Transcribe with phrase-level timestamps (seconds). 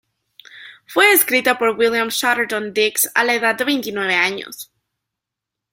[0.87, 4.71] Fue escrita por William Chatterton Dix a a edad de veintinueve años.